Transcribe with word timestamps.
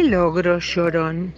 El 0.00 0.14
ogro 0.14 0.60
llorón. 0.60 1.34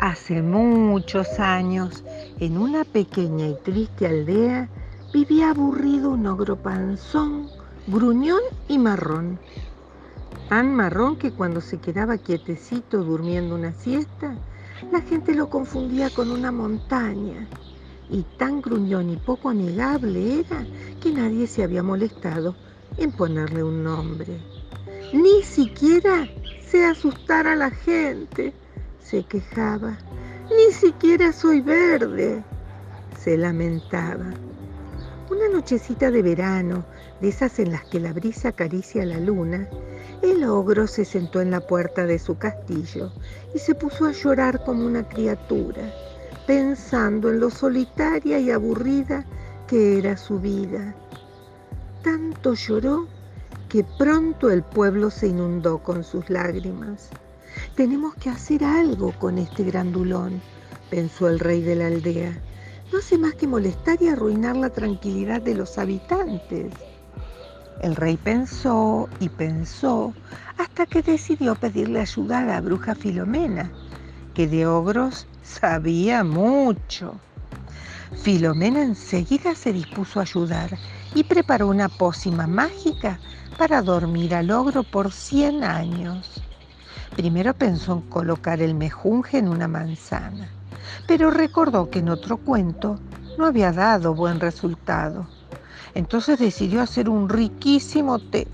Hace 0.00 0.42
muchos 0.42 1.38
años, 1.38 2.02
en 2.40 2.58
una 2.58 2.82
pequeña 2.82 3.46
y 3.46 3.54
triste 3.62 4.08
aldea, 4.08 4.68
vivía 5.14 5.50
aburrido 5.50 6.10
un 6.10 6.26
ogro 6.26 6.56
panzón, 6.56 7.48
gruñón 7.86 8.40
y 8.66 8.78
marrón. 8.78 9.38
Tan 10.48 10.74
marrón 10.74 11.14
que 11.18 11.30
cuando 11.30 11.60
se 11.60 11.78
quedaba 11.78 12.18
quietecito 12.18 13.04
durmiendo 13.04 13.54
una 13.54 13.72
siesta, 13.72 14.34
la 14.90 15.00
gente 15.02 15.32
lo 15.32 15.48
confundía 15.48 16.10
con 16.10 16.32
una 16.32 16.50
montaña. 16.50 17.46
Y 18.10 18.22
tan 18.38 18.60
gruñón 18.60 19.08
y 19.08 19.16
poco 19.18 19.50
amigable 19.50 20.40
era 20.40 20.66
que 21.00 21.12
nadie 21.12 21.46
se 21.46 21.62
había 21.62 21.84
molestado 21.84 22.56
en 22.98 23.12
ponerle 23.12 23.62
un 23.62 23.84
nombre. 23.84 24.36
Ni 25.12 25.44
siquiera 25.44 26.28
se 26.70 26.84
asustara 26.84 27.52
a 27.52 27.56
la 27.56 27.70
gente, 27.70 28.52
se 29.00 29.24
quejaba. 29.24 29.96
Ni 30.50 30.72
siquiera 30.72 31.32
soy 31.32 31.60
verde, 31.60 32.42
se 33.18 33.36
lamentaba. 33.36 34.32
Una 35.30 35.48
nochecita 35.52 36.10
de 36.10 36.22
verano, 36.22 36.84
de 37.20 37.28
esas 37.28 37.58
en 37.58 37.72
las 37.72 37.84
que 37.84 38.00
la 38.00 38.12
brisa 38.12 38.48
acaricia 38.48 39.04
la 39.04 39.18
luna, 39.18 39.68
el 40.22 40.44
ogro 40.44 40.86
se 40.86 41.04
sentó 41.04 41.40
en 41.40 41.50
la 41.50 41.60
puerta 41.60 42.06
de 42.06 42.18
su 42.18 42.38
castillo 42.38 43.12
y 43.54 43.58
se 43.58 43.74
puso 43.74 44.06
a 44.06 44.12
llorar 44.12 44.62
como 44.64 44.86
una 44.86 45.08
criatura, 45.08 45.92
pensando 46.46 47.30
en 47.30 47.40
lo 47.40 47.50
solitaria 47.50 48.38
y 48.38 48.50
aburrida 48.50 49.24
que 49.66 49.98
era 49.98 50.16
su 50.16 50.38
vida. 50.38 50.94
Tanto 52.02 52.54
lloró 52.54 53.08
que 53.68 53.84
pronto 53.98 54.50
el 54.50 54.62
pueblo 54.62 55.10
se 55.10 55.28
inundó 55.28 55.78
con 55.78 56.04
sus 56.04 56.30
lágrimas. 56.30 57.10
Tenemos 57.74 58.14
que 58.14 58.30
hacer 58.30 58.64
algo 58.64 59.12
con 59.18 59.38
este 59.38 59.64
grandulón, 59.64 60.40
pensó 60.90 61.28
el 61.28 61.40
rey 61.40 61.62
de 61.62 61.76
la 61.76 61.86
aldea. 61.86 62.32
No 62.92 62.98
hace 62.98 63.18
más 63.18 63.34
que 63.34 63.46
molestar 63.46 64.00
y 64.00 64.08
arruinar 64.08 64.56
la 64.56 64.70
tranquilidad 64.70 65.42
de 65.42 65.54
los 65.54 65.78
habitantes. 65.78 66.72
El 67.82 67.96
rey 67.96 68.16
pensó 68.16 69.08
y 69.20 69.28
pensó 69.28 70.14
hasta 70.56 70.86
que 70.86 71.02
decidió 71.02 71.54
pedirle 71.56 72.00
ayuda 72.00 72.38
a 72.38 72.44
la 72.44 72.60
bruja 72.60 72.94
Filomena, 72.94 73.70
que 74.34 74.46
de 74.46 74.66
ogros 74.66 75.26
sabía 75.42 76.24
mucho. 76.24 77.18
Filomena 78.14 78.82
enseguida 78.82 79.54
se 79.54 79.72
dispuso 79.72 80.20
a 80.20 80.22
ayudar 80.22 80.78
y 81.14 81.24
preparó 81.24 81.68
una 81.68 81.88
pócima 81.88 82.46
mágica 82.46 83.18
para 83.58 83.82
dormir 83.82 84.34
al 84.34 84.50
ogro 84.50 84.82
por 84.84 85.12
100 85.12 85.64
años. 85.64 86.42
Primero 87.16 87.54
pensó 87.54 87.94
en 87.94 88.02
colocar 88.02 88.60
el 88.60 88.74
mejunje 88.74 89.38
en 89.38 89.48
una 89.48 89.68
manzana, 89.68 90.50
pero 91.06 91.30
recordó 91.30 91.90
que 91.90 92.00
en 92.00 92.10
otro 92.10 92.36
cuento 92.36 93.00
no 93.38 93.46
había 93.46 93.72
dado 93.72 94.14
buen 94.14 94.38
resultado. 94.38 95.26
Entonces 95.94 96.38
decidió 96.38 96.82
hacer 96.82 97.08
un 97.08 97.28
riquísimo 97.28 98.18
té 98.18 98.46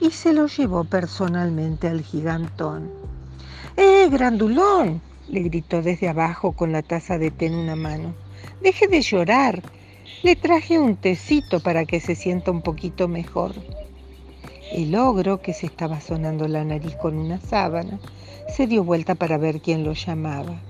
y 0.00 0.10
se 0.10 0.32
lo 0.32 0.46
llevó 0.46 0.84
personalmente 0.84 1.88
al 1.88 2.02
gigantón. 2.02 2.90
¡Eh, 3.76 4.08
grandulón! 4.10 5.02
le 5.28 5.40
gritó 5.42 5.82
desde 5.82 6.08
abajo 6.08 6.52
con 6.52 6.72
la 6.72 6.82
taza 6.82 7.18
de 7.18 7.30
té 7.30 7.46
en 7.46 7.54
una 7.54 7.76
mano. 7.76 8.14
Deje 8.62 8.86
de 8.88 9.02
llorar. 9.02 9.62
Le 10.22 10.36
traje 10.36 10.78
un 10.78 10.96
tecito 10.96 11.60
para 11.60 11.84
que 11.84 12.00
se 12.00 12.14
sienta 12.14 12.50
un 12.50 12.62
poquito 12.62 13.08
mejor. 13.08 13.54
El 14.72 14.94
ogro, 14.96 15.40
que 15.40 15.54
se 15.54 15.66
estaba 15.66 16.00
sonando 16.00 16.46
la 16.48 16.64
nariz 16.64 16.94
con 16.96 17.18
una 17.18 17.40
sábana, 17.40 17.98
se 18.48 18.66
dio 18.66 18.84
vuelta 18.84 19.14
para 19.14 19.38
ver 19.38 19.60
quién 19.60 19.84
lo 19.84 19.92
llamaba. 19.92 20.60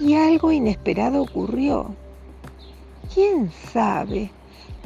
Y 0.00 0.14
algo 0.14 0.52
inesperado 0.52 1.22
ocurrió. 1.22 1.94
¿Quién 3.14 3.50
sabe? 3.72 4.30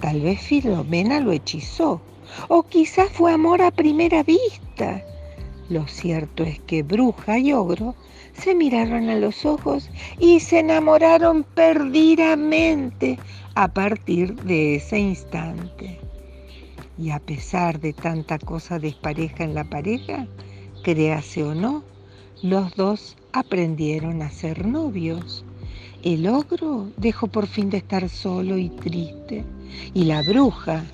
Tal 0.00 0.21
vez 0.21 0.41
Filomena 0.41 1.21
lo 1.21 1.33
hechizó. 1.33 2.00
O 2.49 2.62
quizás 2.62 3.11
fue 3.11 3.33
amor 3.33 3.62
a 3.62 3.71
primera 3.71 4.22
vista. 4.22 5.03
Lo 5.69 5.87
cierto 5.87 6.43
es 6.43 6.61
que 6.61 6.83
bruja 6.83 7.39
y 7.39 7.53
ogro 7.53 7.95
se 8.34 8.55
miraron 8.55 9.09
a 9.09 9.15
los 9.15 9.45
ojos 9.45 9.91
y 10.19 10.41
se 10.41 10.61
enamoraron 10.61 11.45
perdidamente 11.45 13.19
a 13.55 13.69
partir 13.69 14.34
de 14.43 14.77
ese 14.77 14.99
instante. 14.99 15.99
Y 16.99 17.11
a 17.11 17.21
pesar 17.21 17.81
de 17.81 17.93
tanta 17.93 18.39
cosa 18.39 18.78
despareja 18.78 19.45
en 19.45 19.55
la 19.55 19.65
pareja, 19.65 20.27
créase 20.83 21.43
o 21.43 21.55
no, 21.55 21.84
los 22.43 22.75
dos 22.75 23.17
aprendieron 23.33 24.22
a 24.22 24.31
ser 24.31 24.67
novios. 24.67 25.45
El 26.03 26.27
ogro 26.27 26.89
dejó 26.97 27.28
por 27.28 27.47
fin 27.47 27.71
de 27.71 27.78
estar 27.78 28.09
solo 28.09 28.59
y 28.59 28.69
triste, 28.69 29.45
y 29.95 30.05
la 30.05 30.22
bruja, 30.22 30.84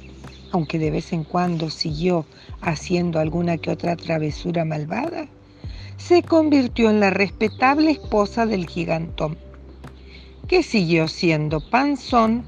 aunque 0.52 0.78
de 0.78 0.90
vez 0.90 1.12
en 1.12 1.24
cuando 1.24 1.70
siguió 1.70 2.26
haciendo 2.60 3.18
alguna 3.18 3.58
que 3.58 3.70
otra 3.70 3.96
travesura 3.96 4.64
malvada, 4.64 5.28
se 5.96 6.22
convirtió 6.22 6.90
en 6.90 7.00
la 7.00 7.10
respetable 7.10 7.90
esposa 7.90 8.46
del 8.46 8.66
gigantón, 8.66 9.38
que 10.46 10.62
siguió 10.62 11.08
siendo 11.08 11.60
panzón, 11.60 12.44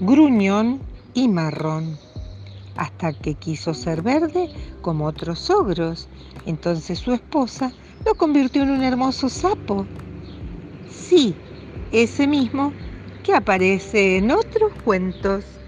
gruñón 0.00 0.80
y 1.14 1.28
marrón 1.28 1.98
hasta 2.80 3.12
que 3.12 3.34
quiso 3.34 3.74
ser 3.74 4.00
verde 4.00 4.48
como 4.80 5.04
otros 5.04 5.50
ogros. 5.50 6.08
Entonces 6.46 6.98
su 6.98 7.12
esposa 7.12 7.72
lo 8.06 8.14
convirtió 8.14 8.62
en 8.62 8.70
un 8.70 8.82
hermoso 8.82 9.28
sapo. 9.28 9.86
Sí, 10.88 11.36
ese 11.92 12.26
mismo 12.26 12.72
que 13.22 13.34
aparece 13.34 14.16
en 14.16 14.30
otros 14.30 14.72
cuentos. 14.82 15.59